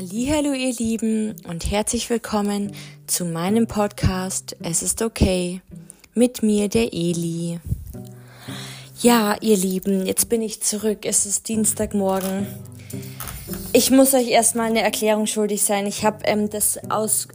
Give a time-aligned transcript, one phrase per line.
[0.00, 2.70] Hallo ihr Lieben und herzlich willkommen
[3.08, 5.60] zu meinem Podcast Es ist okay
[6.14, 7.58] mit mir der Eli.
[9.00, 10.98] Ja, ihr Lieben, jetzt bin ich zurück.
[11.02, 12.46] Es ist Dienstagmorgen.
[13.72, 15.84] Ich muss euch erstmal eine Erklärung schuldig sein.
[15.84, 17.26] Ich habe ähm, das aus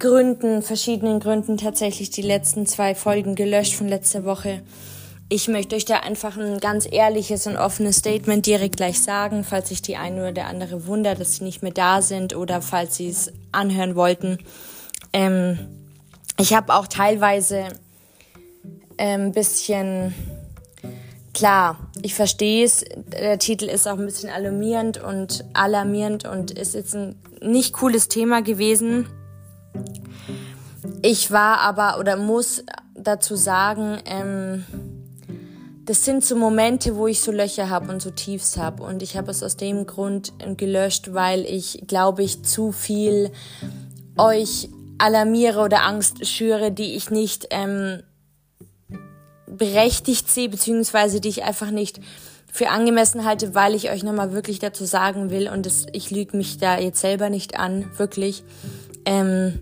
[0.00, 4.62] Gründen, verschiedenen Gründen tatsächlich die letzten zwei Folgen gelöscht von letzter Woche
[5.30, 9.68] ich möchte euch da einfach ein ganz ehrliches und offenes Statement direkt gleich sagen, falls
[9.68, 12.96] sich die eine oder der andere wundert, dass sie nicht mehr da sind oder falls
[12.96, 14.38] sie es anhören wollten.
[15.12, 15.58] Ähm,
[16.38, 17.68] ich habe auch teilweise
[18.96, 20.14] ein ähm, bisschen
[21.34, 22.84] klar, ich verstehe es.
[23.12, 28.08] Der Titel ist auch ein bisschen alarmierend und alarmierend und ist jetzt ein nicht cooles
[28.08, 29.06] Thema gewesen.
[31.02, 32.64] Ich war aber oder muss
[32.94, 34.64] dazu sagen, ähm,
[35.88, 38.82] das sind so Momente, wo ich so Löcher habe und so Tiefs habe.
[38.82, 43.30] Und ich habe es aus dem Grund gelöscht, weil ich, glaube ich, zu viel
[44.18, 48.02] euch alarmiere oder Angst schüre, die ich nicht ähm,
[49.46, 52.00] berechtigt sehe, beziehungsweise die ich einfach nicht
[52.52, 56.36] für angemessen halte, weil ich euch nochmal wirklich dazu sagen will, und das, ich lüge
[56.36, 58.44] mich da jetzt selber nicht an, wirklich.
[59.06, 59.60] Ähm,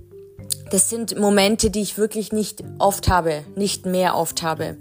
[0.73, 4.77] das sind Momente, die ich wirklich nicht oft habe, nicht mehr oft habe.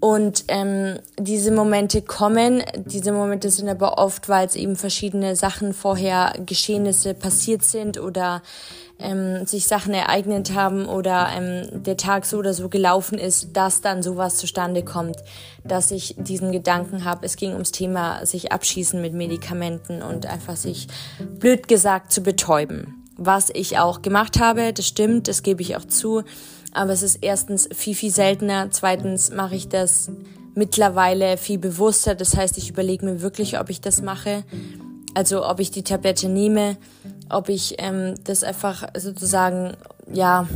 [0.00, 5.74] Und ähm, diese Momente kommen, diese Momente sind aber oft, weil es eben verschiedene Sachen
[5.74, 8.42] vorher, Geschehnisse passiert sind oder
[9.00, 13.80] ähm, sich Sachen ereignet haben oder ähm, der Tag so oder so gelaufen ist, dass
[13.80, 15.16] dann sowas zustande kommt,
[15.64, 17.26] dass ich diesen Gedanken habe.
[17.26, 20.86] Es ging ums Thema sich abschießen mit Medikamenten und einfach sich
[21.38, 23.04] blöd gesagt zu betäuben.
[23.16, 26.22] Was ich auch gemacht habe, das stimmt, das gebe ich auch zu.
[26.78, 28.70] Aber es ist erstens viel, viel seltener.
[28.70, 30.12] Zweitens mache ich das
[30.54, 32.14] mittlerweile viel bewusster.
[32.14, 34.44] Das heißt, ich überlege mir wirklich, ob ich das mache.
[35.12, 36.76] Also ob ich die Tablette nehme,
[37.30, 39.76] ob ich ähm, das einfach sozusagen,
[40.12, 40.46] ja,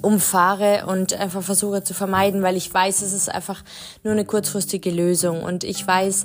[0.00, 3.62] umfahre und einfach versuche zu vermeiden, weil ich weiß, es ist einfach
[4.02, 5.44] nur eine kurzfristige Lösung.
[5.44, 6.24] Und ich weiß,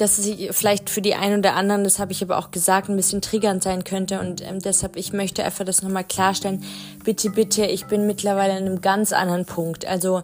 [0.00, 2.96] dass es vielleicht für die einen oder anderen, das habe ich aber auch gesagt, ein
[2.96, 4.20] bisschen triggernd sein könnte.
[4.20, 6.64] Und ähm, deshalb, ich möchte einfach das nochmal klarstellen.
[7.04, 9.86] Bitte, bitte, ich bin mittlerweile an einem ganz anderen Punkt.
[9.86, 10.22] Also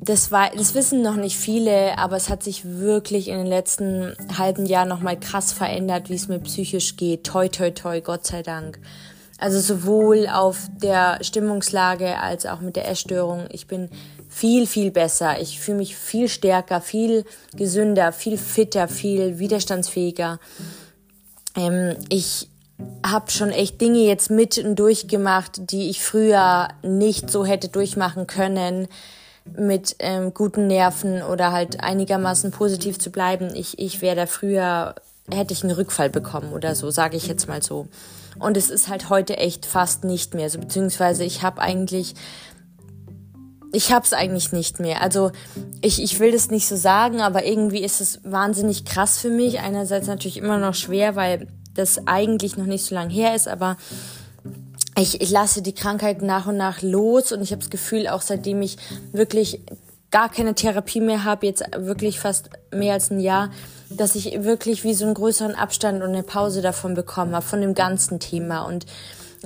[0.00, 4.14] das war, das wissen noch nicht viele, aber es hat sich wirklich in den letzten
[4.38, 7.24] halben Jahren nochmal krass verändert, wie es mir psychisch geht.
[7.24, 8.78] Toi, toi, toi, Gott sei Dank.
[9.38, 13.46] Also sowohl auf der Stimmungslage als auch mit der Essstörung.
[13.50, 13.90] Ich bin
[14.36, 15.40] viel, viel besser.
[15.40, 17.24] Ich fühle mich viel stärker, viel
[17.56, 20.38] gesünder, viel fitter, viel widerstandsfähiger.
[21.56, 22.50] Ähm, ich
[23.04, 28.26] habe schon echt Dinge jetzt mit und durchgemacht, die ich früher nicht so hätte durchmachen
[28.26, 28.88] können
[29.56, 33.54] mit ähm, guten Nerven oder halt einigermaßen positiv zu bleiben.
[33.54, 34.96] Ich, ich wäre da früher,
[35.32, 37.88] hätte ich einen Rückfall bekommen oder so, sage ich jetzt mal so.
[38.38, 42.14] Und es ist halt heute echt fast nicht mehr so, beziehungsweise ich habe eigentlich
[43.72, 45.02] ich hab's eigentlich nicht mehr.
[45.02, 45.32] Also
[45.80, 49.60] ich, ich will das nicht so sagen, aber irgendwie ist es wahnsinnig krass für mich.
[49.60, 53.76] Einerseits natürlich immer noch schwer, weil das eigentlich noch nicht so lange her ist, aber
[54.98, 58.22] ich, ich lasse die Krankheit nach und nach los und ich habe das Gefühl, auch
[58.22, 58.78] seitdem ich
[59.12, 59.60] wirklich
[60.10, 63.50] gar keine Therapie mehr habe, jetzt wirklich fast mehr als ein Jahr,
[63.90, 67.60] dass ich wirklich wie so einen größeren Abstand und eine Pause davon bekommen habe, von
[67.60, 68.62] dem ganzen Thema.
[68.62, 68.86] Und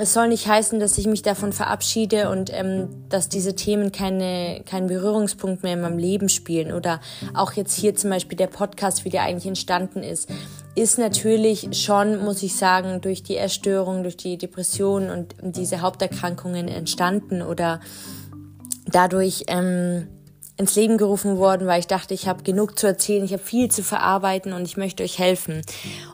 [0.00, 4.62] es soll nicht heißen, dass ich mich davon verabschiede und ähm, dass diese Themen keine,
[4.64, 6.72] keinen Berührungspunkt mehr in meinem Leben spielen.
[6.72, 7.00] Oder
[7.34, 10.28] auch jetzt hier zum Beispiel der Podcast, wie der eigentlich entstanden ist,
[10.74, 16.68] ist natürlich schon, muss ich sagen, durch die Erstörung, durch die Depression und diese Haupterkrankungen
[16.68, 17.80] entstanden oder
[18.86, 20.08] dadurch ähm,
[20.56, 23.70] ins Leben gerufen worden, weil ich dachte, ich habe genug zu erzählen, ich habe viel
[23.70, 25.62] zu verarbeiten und ich möchte euch helfen.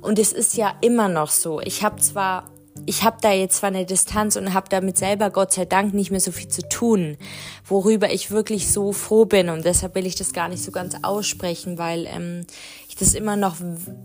[0.01, 1.61] Und es ist ja immer noch so.
[1.61, 2.49] Ich habe zwar
[2.85, 6.11] ich habe da jetzt zwar eine Distanz und habe damit selber Gott sei Dank nicht
[6.11, 7.17] mehr so viel zu tun,
[7.65, 10.97] worüber ich wirklich so froh bin und deshalb will ich das gar nicht so ganz
[11.03, 12.47] aussprechen, weil ähm,
[12.89, 13.57] ich das immer noch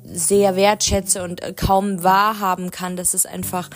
[0.05, 3.69] sehr wertschätze und äh, kaum wahrhaben kann, dass es einfach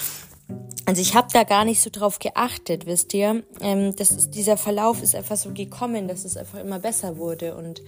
[0.88, 3.44] also ich habe da gar nicht so drauf geachtet, wisst ihr.
[3.60, 7.56] Ähm, das ist, dieser Verlauf ist einfach so gekommen, dass es einfach immer besser wurde
[7.56, 7.82] und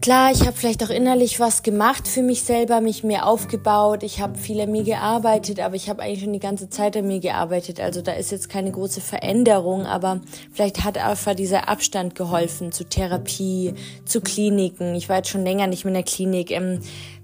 [0.00, 4.02] Klar, ich habe vielleicht auch innerlich was gemacht für mich selber, mich mehr aufgebaut.
[4.02, 7.06] Ich habe viel an mir gearbeitet, aber ich habe eigentlich schon die ganze Zeit an
[7.06, 7.78] mir gearbeitet.
[7.80, 12.84] Also da ist jetzt keine große Veränderung, aber vielleicht hat einfach dieser Abstand geholfen zu
[12.84, 13.74] Therapie,
[14.06, 14.94] zu Kliniken.
[14.94, 16.52] Ich war jetzt schon länger nicht mehr in der Klinik.
[16.52, 16.80] Ähm,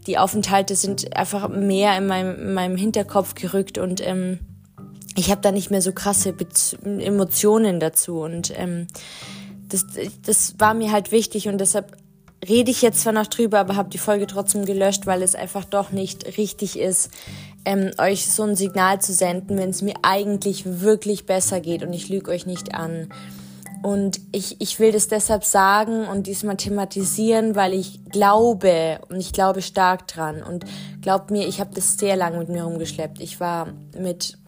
[0.06, 4.40] die Aufenthalte sind einfach mehr in meinem, in meinem Hinterkopf gerückt und ähm,
[5.16, 6.46] ich habe da nicht mehr so krasse Be
[6.84, 8.88] Emotionen dazu und ähm,
[9.68, 9.86] das,
[10.24, 11.96] das war mir halt wichtig und deshalb
[12.46, 15.64] rede ich jetzt zwar noch drüber, aber habe die Folge trotzdem gelöscht, weil es einfach
[15.64, 17.10] doch nicht richtig ist,
[17.64, 21.92] ähm, euch so ein Signal zu senden, wenn es mir eigentlich wirklich besser geht und
[21.92, 23.08] ich lüge euch nicht an.
[23.82, 29.32] Und ich, ich will das deshalb sagen und diesmal thematisieren, weil ich glaube und ich
[29.32, 30.42] glaube stark dran.
[30.42, 30.64] Und
[31.00, 33.20] glaubt mir, ich habe das sehr lange mit mir rumgeschleppt.
[33.20, 34.38] Ich war mit,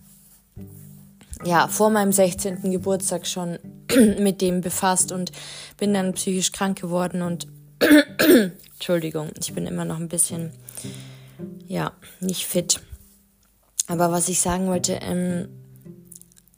[1.44, 2.70] ja, vor meinem 16.
[2.70, 3.58] Geburtstag schon
[4.20, 5.32] mit dem befasst und
[5.78, 7.48] bin dann psychisch krank geworden und
[8.74, 10.50] Entschuldigung, ich bin immer noch ein bisschen,
[11.66, 12.80] ja, nicht fit.
[13.86, 15.48] Aber was ich sagen wollte, ähm,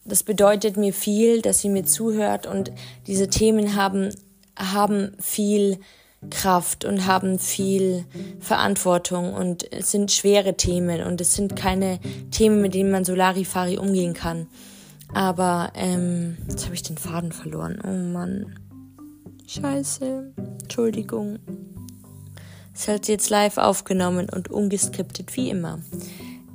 [0.04, 2.70] das bedeutet mir viel, dass sie mir zuhört und
[3.06, 4.14] diese Themen haben,
[4.56, 5.78] haben viel
[6.30, 8.04] Kraft und haben viel
[8.40, 11.98] Verantwortung und es sind schwere Themen und es sind keine
[12.30, 14.46] Themen, mit denen man so Larifari umgehen kann.
[15.12, 17.80] Aber ähm, jetzt habe ich den Faden verloren.
[17.84, 18.54] Oh Mann.
[19.46, 20.32] Scheiße.
[20.62, 21.38] Entschuldigung.
[22.74, 25.80] Es hat jetzt live aufgenommen und ungeskriptet wie immer.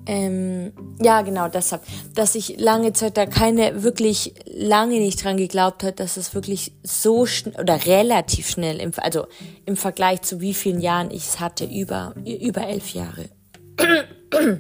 [0.05, 1.83] Ähm, ja, genau, deshalb,
[2.15, 6.73] dass ich lange Zeit da keine, wirklich lange nicht dran geglaubt hat, dass es wirklich
[6.83, 9.27] so schnell oder relativ schnell, im, also
[9.65, 13.29] im Vergleich zu wie vielen Jahren ich es hatte, über, über elf Jahre.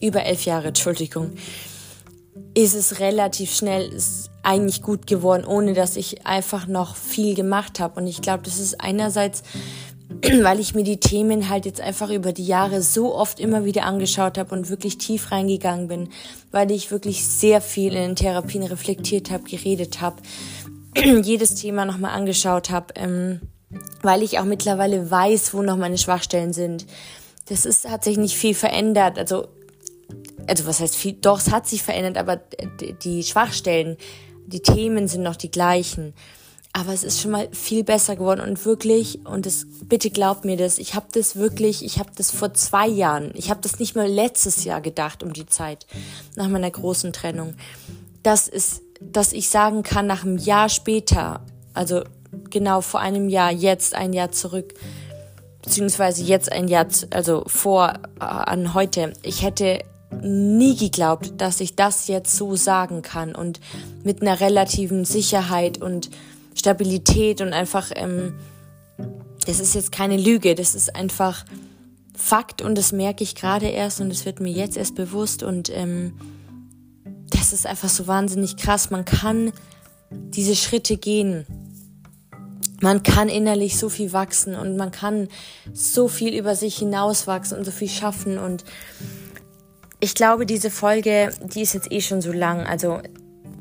[0.00, 1.32] über elf Jahre, Entschuldigung,
[2.54, 3.92] ist es relativ schnell
[4.46, 8.00] eigentlich gut geworden, ohne dass ich einfach noch viel gemacht habe.
[8.00, 9.42] Und ich glaube, das ist einerseits
[10.42, 13.84] weil ich mir die Themen halt jetzt einfach über die Jahre so oft immer wieder
[13.84, 16.08] angeschaut habe und wirklich tief reingegangen bin,
[16.52, 20.16] weil ich wirklich sehr viel in den Therapien reflektiert habe, geredet habe,
[21.22, 23.40] jedes Thema nochmal angeschaut habe, ähm,
[24.02, 26.86] weil ich auch mittlerweile weiß, wo noch meine Schwachstellen sind.
[27.48, 29.18] Das ist, hat sich nicht viel verändert.
[29.18, 29.48] Also,
[30.46, 31.14] also was heißt viel?
[31.14, 32.40] Doch, es hat sich verändert, aber
[33.02, 33.96] die Schwachstellen,
[34.46, 36.14] die Themen sind noch die gleichen.
[36.72, 40.58] Aber es ist schon mal viel besser geworden und wirklich, und das, bitte glaubt mir
[40.58, 43.96] das, ich habe das wirklich, ich habe das vor zwei Jahren, ich habe das nicht
[43.96, 45.86] mal letztes Jahr gedacht um die Zeit,
[46.34, 47.54] nach meiner großen Trennung,
[48.22, 51.40] dass, es, dass ich sagen kann, nach einem Jahr später,
[51.72, 52.02] also
[52.50, 54.74] genau vor einem Jahr, jetzt ein Jahr zurück,
[55.62, 59.80] beziehungsweise jetzt ein Jahr, also vor äh, an heute, ich hätte
[60.22, 63.60] nie geglaubt, dass ich das jetzt so sagen kann und
[64.04, 66.10] mit einer relativen Sicherheit und
[66.54, 68.34] Stabilität und einfach, ähm,
[69.46, 71.44] das ist jetzt keine Lüge, das ist einfach
[72.16, 75.70] Fakt und das merke ich gerade erst und es wird mir jetzt erst bewusst und
[75.70, 76.14] ähm,
[77.30, 78.90] das ist einfach so wahnsinnig krass.
[78.90, 79.52] Man kann
[80.10, 81.46] diese Schritte gehen.
[82.80, 85.28] Man kann innerlich so viel wachsen und man kann
[85.72, 88.64] so viel über sich hinauswachsen und so viel schaffen und
[90.00, 92.66] ich glaube, diese Folge, die ist jetzt eh schon so lang.
[92.66, 93.00] Also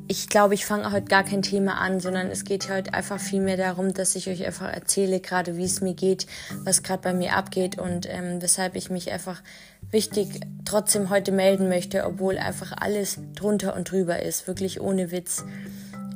[0.07, 3.41] ich glaube, ich fange heute gar kein Thema an, sondern es geht heute einfach viel
[3.41, 6.27] mehr darum, dass ich euch einfach erzähle, gerade wie es mir geht,
[6.63, 9.41] was gerade bei mir abgeht und ähm, weshalb ich mich einfach
[9.89, 15.43] wichtig trotzdem heute melden möchte, obwohl einfach alles drunter und drüber ist, wirklich ohne Witz.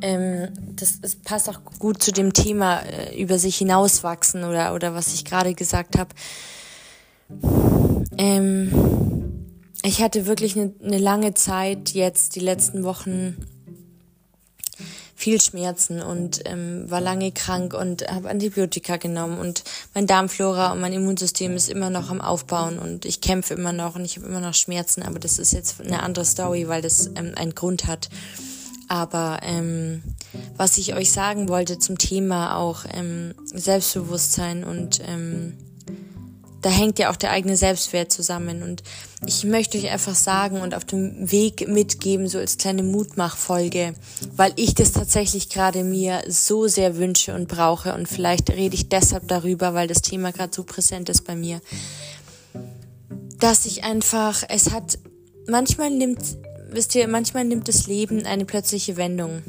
[0.01, 4.93] Ähm, das, das passt auch gut zu dem Thema äh, über sich hinauswachsen oder, oder
[4.93, 6.09] was ich gerade gesagt habe.
[8.17, 9.38] Ähm,
[9.83, 13.37] ich hatte wirklich eine, eine lange Zeit jetzt, die letzten Wochen,
[15.19, 20.79] viel Schmerzen und ähm, war lange krank und habe Antibiotika genommen und mein Darmflora und
[20.79, 24.27] mein Immunsystem ist immer noch am Aufbauen und ich kämpfe immer noch und ich habe
[24.27, 27.85] immer noch Schmerzen, aber das ist jetzt eine andere Story, weil das ähm, einen Grund
[27.85, 28.09] hat.
[28.87, 30.03] Aber ähm,
[30.55, 35.57] was ich euch sagen wollte zum Thema auch ähm, Selbstbewusstsein und ähm,
[36.61, 38.63] da hängt ja auch der eigene Selbstwert zusammen.
[38.63, 38.83] Und
[39.25, 43.93] ich möchte euch einfach sagen und auf dem Weg mitgeben, so als kleine Mutmachfolge,
[44.35, 47.93] weil ich das tatsächlich gerade mir so sehr wünsche und brauche.
[47.93, 51.61] Und vielleicht rede ich deshalb darüber, weil das Thema gerade so präsent ist bei mir.
[53.39, 54.99] Dass ich einfach, es hat,
[55.47, 56.19] manchmal nimmt,
[56.71, 59.43] wisst ihr, manchmal nimmt das Leben eine plötzliche Wendung.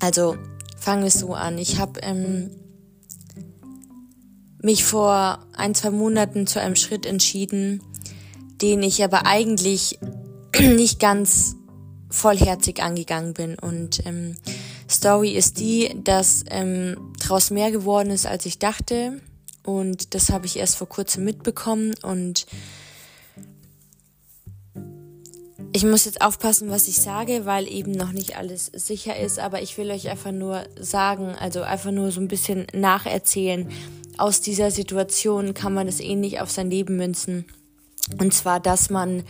[0.00, 0.36] Also
[0.78, 1.56] fangen wir so an.
[1.56, 2.50] Ich habe ähm,
[4.60, 7.82] mich vor ein, zwei Monaten zu einem Schritt entschieden,
[8.60, 9.98] den ich aber eigentlich
[10.58, 11.56] nicht ganz
[12.10, 13.58] vollherzig angegangen bin.
[13.58, 14.36] Und ähm,
[14.88, 19.20] Story ist die, dass ähm, daraus mehr geworden ist, als ich dachte.
[19.64, 21.94] Und das habe ich erst vor kurzem mitbekommen.
[22.02, 22.46] Und
[25.72, 29.38] ich muss jetzt aufpassen, was ich sage, weil eben noch nicht alles sicher ist.
[29.38, 33.68] Aber ich will euch einfach nur sagen, also einfach nur so ein bisschen nacherzählen,
[34.16, 37.44] aus dieser Situation kann man es ähnlich auf sein Leben münzen.
[38.18, 39.22] Und zwar, dass man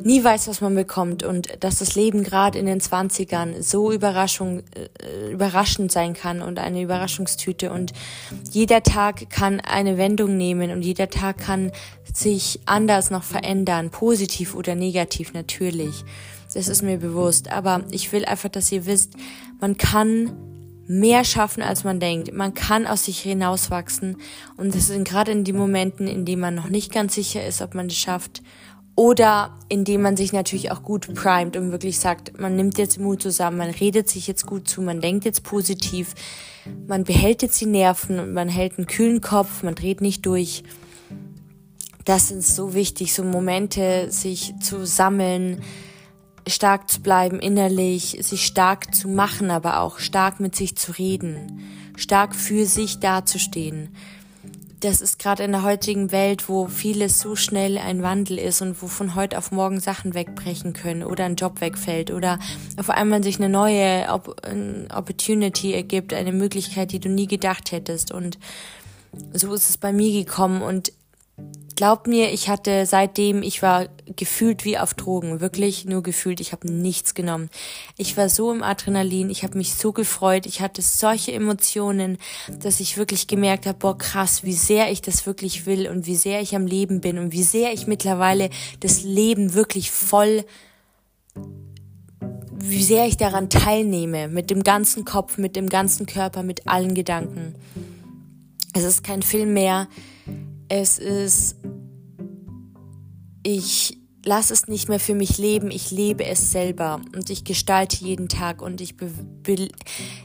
[0.00, 4.62] nie weiß, was man bekommt und dass das Leben gerade in den Zwanzigern so Überraschung,
[4.74, 7.92] äh, überraschend sein kann und eine Überraschungstüte und
[8.50, 11.70] jeder Tag kann eine Wendung nehmen und jeder Tag kann
[12.12, 16.04] sich anders noch verändern, positiv oder negativ natürlich.
[16.52, 19.14] Das ist mir bewusst, aber ich will einfach, dass ihr wisst,
[19.60, 20.32] man kann
[20.86, 22.32] mehr schaffen, als man denkt.
[22.32, 24.18] Man kann aus sich hinauswachsen
[24.56, 27.62] und das sind gerade in den Momenten, in denen man noch nicht ganz sicher ist,
[27.62, 28.42] ob man es schafft
[28.96, 33.22] oder indem man sich natürlich auch gut primet und wirklich sagt, man nimmt jetzt Mut
[33.22, 36.14] zusammen, man redet sich jetzt gut zu, man denkt jetzt positiv,
[36.86, 40.62] man behält jetzt die Nerven und man hält einen kühlen Kopf, man dreht nicht durch.
[42.04, 45.62] Das ist so wichtig, so Momente sich zu sammeln,
[46.46, 51.60] stark zu bleiben innerlich, sich stark zu machen, aber auch stark mit sich zu reden,
[51.96, 53.88] stark für sich dazustehen
[54.84, 58.82] das ist gerade in der heutigen Welt, wo vieles so schnell ein Wandel ist und
[58.82, 62.38] wo von heute auf morgen Sachen wegbrechen können oder ein Job wegfällt oder
[62.76, 68.12] auf einmal sich eine neue Opportunity ergibt, eine Möglichkeit, die du nie gedacht hättest.
[68.12, 68.38] Und
[69.32, 70.92] so ist es bei mir gekommen und
[71.76, 76.52] Glaubt mir, ich hatte seitdem, ich war gefühlt wie auf Drogen, wirklich nur gefühlt, ich
[76.52, 77.50] habe nichts genommen.
[77.96, 82.18] Ich war so im Adrenalin, ich habe mich so gefreut, ich hatte solche Emotionen,
[82.60, 86.14] dass ich wirklich gemerkt habe, boah krass, wie sehr ich das wirklich will und wie
[86.14, 90.44] sehr ich am Leben bin und wie sehr ich mittlerweile das Leben wirklich voll
[92.66, 96.94] wie sehr ich daran teilnehme, mit dem ganzen Kopf, mit dem ganzen Körper, mit allen
[96.94, 97.54] Gedanken.
[98.72, 99.88] Es ist kein Film mehr,
[100.80, 101.56] es ist,
[103.44, 108.04] ich lasse es nicht mehr für mich leben, ich lebe es selber und ich gestalte
[108.04, 109.10] jeden Tag und ich, be
[109.42, 109.68] be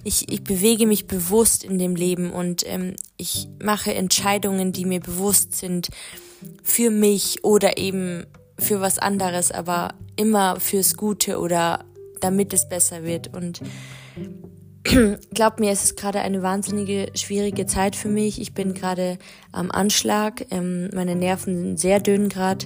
[0.03, 5.01] ich, ich bewege mich bewusst in dem Leben und ähm, ich mache Entscheidungen, die mir
[5.01, 5.89] bewusst sind
[6.63, 8.25] für mich oder eben
[8.57, 11.85] für was anderes, aber immer fürs Gute oder
[12.21, 13.61] damit es besser wird und
[15.33, 18.39] Glaubt mir, es ist gerade eine wahnsinnige, schwierige Zeit für mich.
[18.39, 19.17] Ich bin gerade
[19.51, 20.45] am Anschlag.
[20.51, 22.65] Ähm, meine Nerven sind sehr dünn gerade.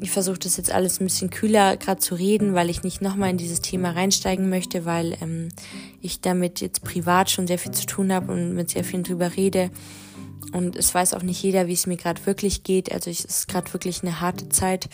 [0.00, 3.30] Ich versuche das jetzt alles ein bisschen kühler gerade zu reden, weil ich nicht nochmal
[3.30, 5.48] in dieses Thema reinsteigen möchte, weil ähm,
[6.00, 9.36] ich damit jetzt privat schon sehr viel zu tun habe und mit sehr vielen drüber
[9.36, 9.70] rede.
[10.52, 12.90] Und es weiß auch nicht jeder, wie es mir gerade wirklich geht.
[12.90, 14.88] Also es ist gerade wirklich eine harte Zeit.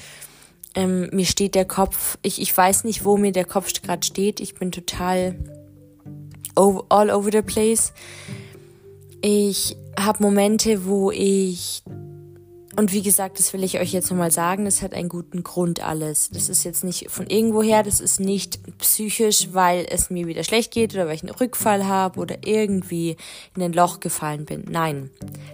[0.74, 4.40] Ähm, mir steht der Kopf, ich, ich weiß nicht, wo mir der Kopf gerade steht.
[4.40, 5.36] Ich bin total
[6.56, 7.92] all over the place.
[9.20, 11.82] Ich habe Momente, wo ich
[12.78, 15.82] und wie gesagt, das will ich euch jetzt nochmal sagen, das hat einen guten Grund
[15.82, 16.28] alles.
[16.28, 20.72] Das ist jetzt nicht von irgendwoher, das ist nicht psychisch, weil es mir wieder schlecht
[20.72, 23.16] geht oder weil ich einen Rückfall habe oder irgendwie
[23.56, 24.64] in ein Loch gefallen bin.
[24.68, 25.10] Nein,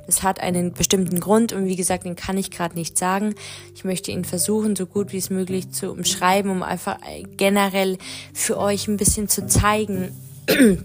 [0.07, 3.37] das hat einen bestimmten Grund und wie gesagt, den kann ich gerade nicht sagen.
[3.77, 6.99] Ich möchte ihn versuchen, so gut wie es möglich zu umschreiben, um einfach
[7.37, 7.99] generell
[8.35, 10.13] für euch ein bisschen zu zeigen,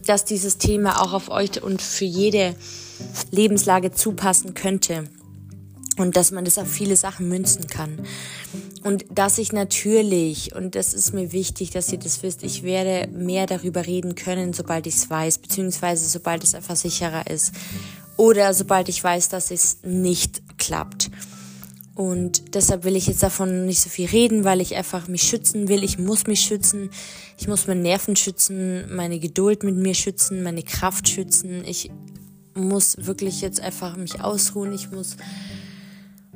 [0.06, 2.56] dass dieses Thema auch auf euch und für jede
[3.32, 5.06] Lebenslage zupassen könnte
[5.98, 8.00] und dass man das auf viele Sachen münzen kann.
[8.84, 13.10] Und dass ich natürlich, und das ist mir wichtig, dass ihr das wisst, ich werde
[13.12, 17.52] mehr darüber reden können, sobald ich es weiß, beziehungsweise sobald es einfach sicherer ist.
[18.16, 21.10] Oder sobald ich weiß, dass es nicht klappt.
[21.98, 25.68] Und deshalb will ich jetzt davon nicht so viel reden, weil ich einfach mich schützen
[25.68, 25.84] will.
[25.84, 26.92] Ich muss mich schützen.
[27.40, 31.64] Ich muss meine Nerven schützen, meine Geduld mit mir schützen, meine Kraft schützen.
[31.66, 31.90] Ich
[32.54, 34.74] muss wirklich jetzt einfach mich ausruhen.
[34.74, 35.18] Ich muss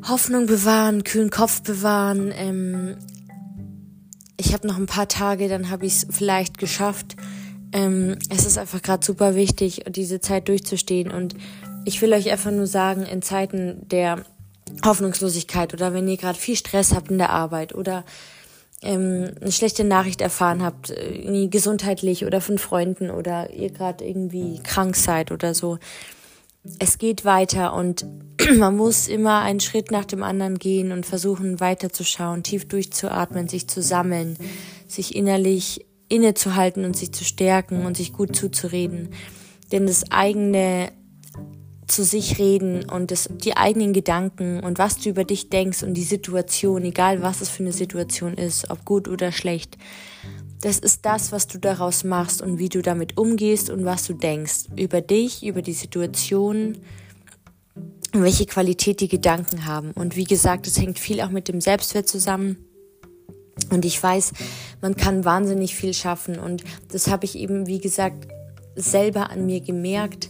[0.04, 2.34] Hoffnung bewahren, kühlen Kopf bewahren.
[2.36, 2.98] Ähm,
[4.38, 7.18] ich habe noch ein paar Tage, dann habe ich es vielleicht geschafft.
[7.72, 11.12] Ähm, es ist einfach gerade super wichtig, diese Zeit durchzustehen.
[11.12, 11.36] Und
[11.86, 14.26] ich will euch einfach nur sagen, in Zeiten der
[14.86, 18.04] Hoffnungslosigkeit oder wenn ihr gerade viel Stress habt in der Arbeit oder
[18.82, 24.60] ähm, eine schlechte Nachricht erfahren habt, irgendwie gesundheitlich oder von Freunden oder ihr gerade irgendwie
[24.64, 25.78] krank seid oder so.
[26.80, 28.06] Es geht weiter und
[28.58, 33.68] man muss immer einen Schritt nach dem anderen gehen und versuchen weiterzuschauen, tief durchzuatmen, sich
[33.68, 34.38] zu sammeln,
[34.88, 39.10] sich innerlich innezuhalten und sich zu stärken und sich gut zuzureden.
[39.72, 40.92] Denn das eigene
[41.92, 45.94] zu sich reden und das, die eigenen Gedanken und was du über dich denkst und
[45.94, 49.78] die Situation, egal was es für eine Situation ist, ob gut oder schlecht,
[50.62, 54.14] das ist das, was du daraus machst und wie du damit umgehst und was du
[54.14, 56.78] denkst über dich, über die Situation
[58.14, 59.92] und welche Qualität die Gedanken haben.
[59.92, 62.58] Und wie gesagt, es hängt viel auch mit dem Selbstwert zusammen.
[63.70, 64.34] Und ich weiß,
[64.82, 66.38] man kann wahnsinnig viel schaffen.
[66.38, 68.28] Und das habe ich eben, wie gesagt,
[68.76, 70.30] selber an mir gemerkt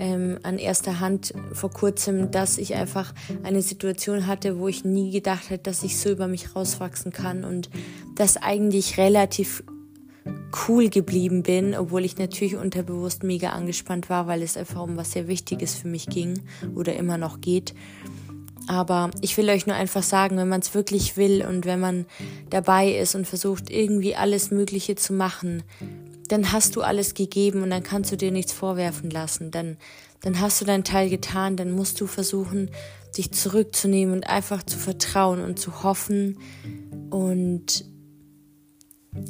[0.00, 5.10] ähm, an erster Hand vor kurzem, dass ich einfach eine Situation hatte, wo ich nie
[5.10, 7.68] gedacht hätte, dass ich so über mich rauswachsen kann und
[8.16, 9.62] das eigentlich relativ
[10.66, 15.12] cool geblieben bin, obwohl ich natürlich unterbewusst mega angespannt war, weil es einfach um was
[15.12, 16.40] sehr Wichtiges für mich ging
[16.74, 17.74] oder immer noch geht.
[18.68, 22.06] Aber ich will euch nur einfach sagen, wenn man es wirklich will und wenn man
[22.48, 25.62] dabei ist und versucht, irgendwie alles Mögliche zu machen,
[26.30, 29.50] dann hast du alles gegeben und dann kannst du dir nichts vorwerfen lassen.
[29.50, 29.78] Dann,
[30.20, 32.70] dann hast du deinen Teil getan, dann musst du versuchen,
[33.16, 36.38] dich zurückzunehmen und einfach zu vertrauen und zu hoffen.
[37.10, 37.84] Und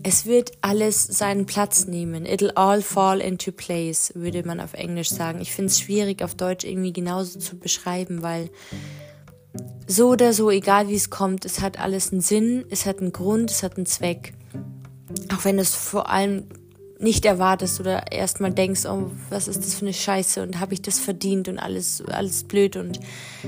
[0.02, 2.26] es wird alles seinen Platz nehmen.
[2.26, 5.40] It'll all fall into place, würde man auf Englisch sagen.
[5.40, 8.50] Ich finde es schwierig, auf Deutsch irgendwie genauso zu beschreiben, weil
[9.86, 13.12] so oder so, egal wie es kommt, es hat alles einen Sinn, es hat einen
[13.12, 14.34] Grund, es hat einen Zweck.
[15.34, 16.44] Auch wenn es vor allem
[17.00, 20.82] nicht erwartest oder erstmal denkst, oh, was ist das für eine Scheiße und habe ich
[20.82, 23.00] das verdient und alles, alles blöd und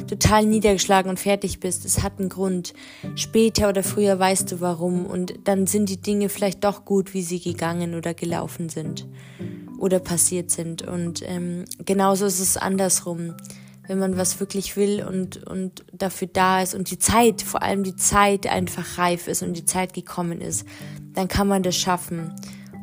[0.09, 1.85] total niedergeschlagen und fertig bist.
[1.85, 2.73] Es hat einen Grund.
[3.14, 7.23] Später oder früher weißt du warum und dann sind die Dinge vielleicht doch gut, wie
[7.23, 9.06] sie gegangen oder gelaufen sind
[9.78, 10.82] oder passiert sind.
[10.82, 13.35] Und ähm, genauso ist es andersrum.
[13.87, 17.82] Wenn man was wirklich will und, und dafür da ist und die Zeit, vor allem
[17.82, 20.64] die Zeit einfach reif ist und die Zeit gekommen ist,
[21.14, 22.32] dann kann man das schaffen.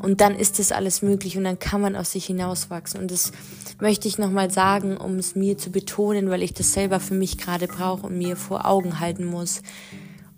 [0.02, 3.02] Und dann ist das alles möglich und dann kann man aus sich hinauswachsen.
[3.02, 3.34] Und das
[3.82, 7.38] möchte ich nochmal sagen, um es mir zu betonen, weil ich das selber für mich
[7.38, 9.62] gerade brauche und mir vor Augen halten muss,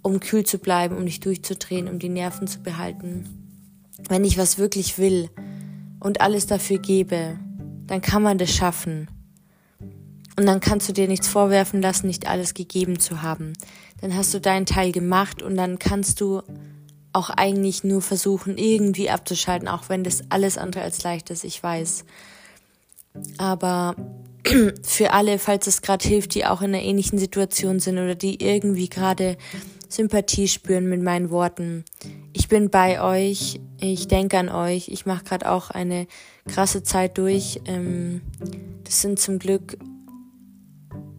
[0.01, 3.25] um kühl zu bleiben, um nicht durchzudrehen, um die Nerven zu behalten.
[4.09, 5.29] Wenn ich was wirklich will
[5.99, 7.37] und alles dafür gebe,
[7.85, 9.09] dann kann man das schaffen.
[10.37, 13.53] Und dann kannst du dir nichts vorwerfen lassen, nicht alles gegeben zu haben.
[13.99, 16.41] Dann hast du deinen Teil gemacht und dann kannst du
[17.13, 21.61] auch eigentlich nur versuchen, irgendwie abzuschalten, auch wenn das alles andere als leicht ist, ich
[21.61, 22.05] weiß.
[23.37, 23.95] Aber
[24.83, 28.41] für alle, falls es gerade hilft, die auch in einer ähnlichen Situation sind oder die
[28.43, 29.37] irgendwie gerade
[29.89, 31.83] Sympathie spüren mit meinen Worten.
[32.31, 36.07] Ich bin bei euch, ich denke an euch, ich mache gerade auch eine
[36.47, 37.59] krasse Zeit durch.
[37.65, 38.21] Ähm,
[38.85, 39.77] das sind zum Glück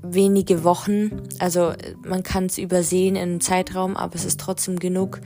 [0.02, 1.72] wenige Wochen, also
[2.04, 5.20] man kann es übersehen in einem Zeitraum, aber es ist trotzdem genug,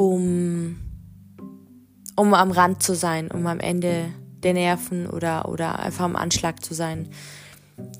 [0.00, 0.78] um,
[2.16, 4.06] um am Rand zu sein, um am Ende
[4.42, 7.10] der Nerven oder, oder einfach am Anschlag zu sein.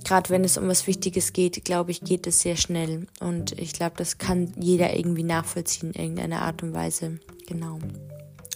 [0.05, 3.07] Gerade wenn es um was Wichtiges geht, glaube ich, geht es sehr schnell.
[3.21, 7.21] Und ich glaube, das kann jeder irgendwie nachvollziehen in irgendeiner Art und Weise.
[7.47, 7.79] Genau.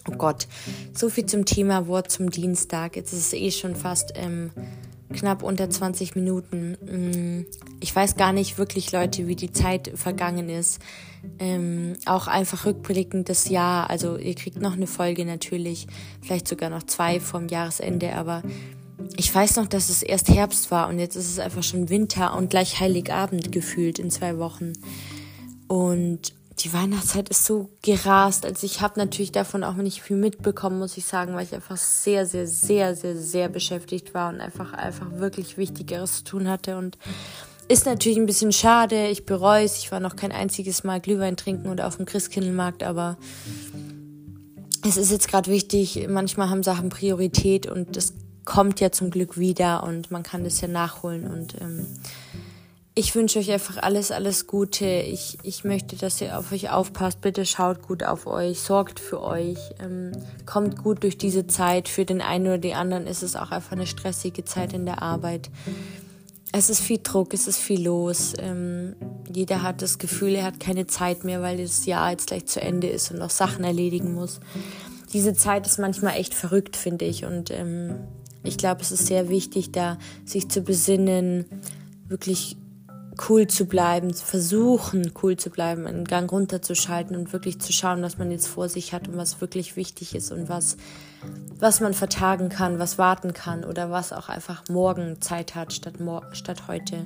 [0.09, 0.47] Oh Gott,
[0.93, 2.95] so viel zum Thema Wort zum Dienstag.
[2.95, 4.49] Jetzt ist es eh schon fast ähm,
[5.13, 6.77] knapp unter 20 Minuten.
[6.81, 7.45] Mm,
[7.79, 10.79] ich weiß gar nicht wirklich, Leute, wie die Zeit vergangen ist.
[11.39, 13.89] Ähm, auch einfach rückblickend das Jahr.
[13.89, 15.87] Also ihr kriegt noch eine Folge natürlich,
[16.21, 18.43] vielleicht sogar noch zwei vom Jahresende, aber
[19.17, 22.35] ich weiß noch, dass es erst Herbst war und jetzt ist es einfach schon Winter
[22.35, 24.73] und gleich Heiligabend gefühlt in zwei Wochen.
[25.67, 28.45] Und die Weihnachtszeit ist so gerast.
[28.45, 31.77] Also ich habe natürlich davon auch nicht viel mitbekommen, muss ich sagen, weil ich einfach
[31.77, 36.77] sehr, sehr, sehr, sehr, sehr beschäftigt war und einfach, einfach wirklich Wichtigeres zu tun hatte.
[36.77, 36.97] Und
[37.67, 39.07] ist natürlich ein bisschen schade.
[39.07, 39.79] Ich bereue es.
[39.79, 43.17] Ich war noch kein einziges Mal Glühwein trinken oder auf dem Christkindlmarkt, aber
[44.87, 46.07] es ist jetzt gerade wichtig.
[46.07, 48.13] Manchmal haben Sachen Priorität und das
[48.45, 51.87] kommt ja zum Glück wieder und man kann das ja nachholen und ähm,
[52.97, 54.85] ich wünsche euch einfach alles, alles Gute.
[54.85, 57.19] Ich, ich möchte, dass ihr auf euch aufpasst.
[57.19, 60.13] Bitte schaut gut auf euch, sorgt für euch, ähm,
[60.45, 61.89] kommt gut durch diese Zeit.
[61.89, 65.01] Für den einen oder die anderen ist es auch einfach eine stressige Zeit in der
[65.01, 65.49] Arbeit.
[66.53, 68.31] Es ist viel Druck, es ist viel los.
[68.39, 68.95] Ähm,
[69.29, 72.61] jeder hat das Gefühl, er hat keine Zeit mehr, weil das Jahr jetzt gleich zu
[72.61, 74.39] Ende ist und noch Sachen erledigen muss.
[75.11, 77.25] Diese Zeit ist manchmal echt verrückt, finde ich.
[77.25, 77.95] Und ähm,
[78.43, 81.43] ich glaube, es ist sehr wichtig, da sich zu besinnen,
[82.07, 82.55] wirklich
[83.29, 88.01] cool zu bleiben, zu versuchen, cool zu bleiben, einen Gang runterzuschalten und wirklich zu schauen,
[88.01, 90.77] was man jetzt vor sich hat und was wirklich wichtig ist und was,
[91.59, 95.95] was man vertagen kann, was warten kann oder was auch einfach morgen Zeit hat statt,
[96.33, 97.05] statt heute.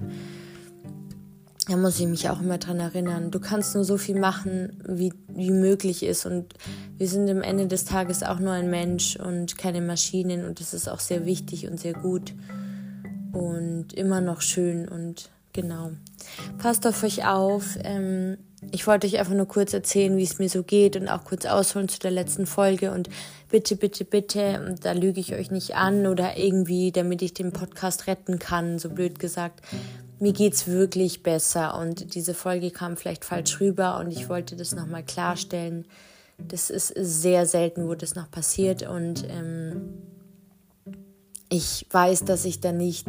[1.68, 3.30] Da muss ich mich auch immer dran erinnern.
[3.30, 6.26] Du kannst nur so viel machen, wie, wie möglich ist.
[6.26, 6.56] Und
[6.98, 10.46] wir sind am Ende des Tages auch nur ein Mensch und keine Maschinen.
[10.46, 12.34] Und das ist auch sehr wichtig und sehr gut.
[13.34, 15.30] Und immer noch schön und
[15.62, 15.92] Genau.
[16.58, 17.78] Passt auf euch auf.
[17.84, 18.38] Ähm,
[18.72, 21.46] ich wollte euch einfach nur kurz erzählen, wie es mir so geht und auch kurz
[21.46, 22.92] ausholen zu der letzten Folge.
[22.92, 23.10] Und
[23.50, 27.52] bitte, bitte, bitte, und da lüge ich euch nicht an oder irgendwie, damit ich den
[27.52, 29.62] Podcast retten kann, so blöd gesagt.
[30.20, 34.76] Mir geht's wirklich besser und diese Folge kam vielleicht falsch rüber und ich wollte das
[34.76, 35.86] nochmal klarstellen.
[36.38, 39.94] Das ist sehr selten, wo das noch passiert und ähm,
[41.50, 43.08] ich weiß, dass ich da nicht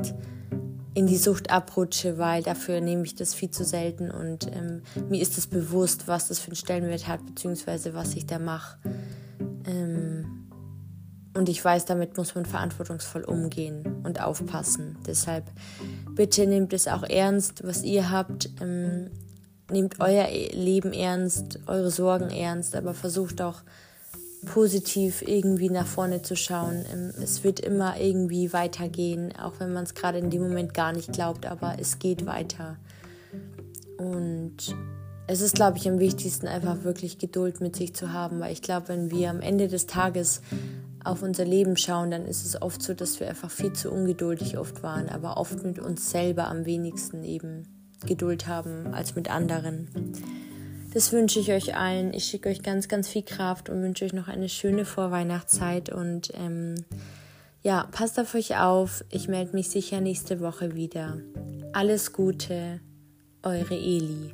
[0.95, 5.23] in die Sucht abrutsche, weil dafür nehme ich das viel zu selten und ähm, mir
[5.23, 8.79] ist es bewusst, was das für einen Stellenwert hat, beziehungsweise was ich da mache.
[9.67, 10.41] Ähm,
[11.37, 14.99] und ich weiß, damit muss man verantwortungsvoll umgehen und aufpassen.
[15.07, 15.45] Deshalb
[16.15, 18.51] bitte nehmt es auch ernst, was ihr habt.
[18.61, 19.11] Ähm,
[19.71, 23.63] nehmt euer Leben ernst, eure Sorgen ernst, aber versucht auch
[24.47, 26.85] positiv irgendwie nach vorne zu schauen.
[26.93, 30.93] Ähm, es wird immer irgendwie weitergehen, auch wenn man es gerade in dem Moment gar
[30.93, 32.77] nicht glaubt, aber es geht weiter.
[33.99, 34.75] Und
[35.27, 38.63] es ist, glaube ich, am wichtigsten, einfach wirklich Geduld mit sich zu haben, weil ich
[38.63, 40.41] glaube, wenn wir am Ende des Tages
[41.05, 44.59] auf unser Leben schauen, dann ist es oft so, dass wir einfach viel zu ungeduldig
[44.59, 47.69] oft waren, aber oft mit uns selber am wenigsten eben
[48.07, 49.89] Geduld haben als mit anderen.
[50.93, 52.13] Das wünsche ich euch allen.
[52.13, 55.89] Ich schicke euch ganz, ganz viel Kraft und wünsche euch noch eine schöne Vorweihnachtszeit.
[55.91, 56.75] Und ähm,
[57.63, 59.05] ja, passt auf euch auf.
[59.11, 61.19] Ich melde mich sicher nächste Woche wieder.
[61.73, 62.81] Alles Gute,
[63.43, 64.33] eure Eli.